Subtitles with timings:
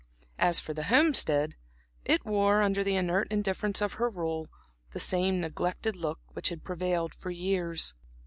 [0.39, 1.55] As for the Homestead,
[2.05, 4.47] it wore, under the inert indifference of her rule,
[4.93, 7.93] the same neglected look which had prevailed for years.